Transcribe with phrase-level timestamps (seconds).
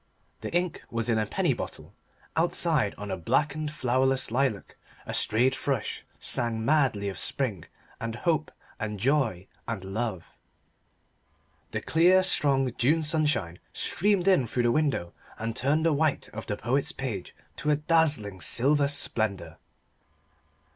[0.39, 1.93] The ink was in a penny bottle.
[2.35, 7.65] Outside on a blackened flowerless lilac a strayed thrush sang madly of spring
[7.99, 10.35] and hope and joy and love.
[11.69, 16.47] The clear strong June sunshine streamed in through the window and turned the white of
[16.47, 19.59] the poet's page to a dazzling silver splendour.